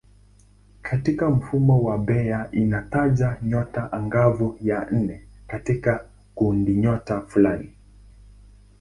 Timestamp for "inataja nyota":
2.51-3.91